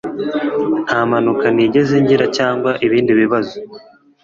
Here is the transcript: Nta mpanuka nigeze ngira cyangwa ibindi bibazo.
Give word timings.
Nta 0.85 0.99
mpanuka 1.09 1.45
nigeze 1.55 1.95
ngira 2.03 2.25
cyangwa 2.37 2.71
ibindi 2.85 3.11
bibazo. 3.19 3.55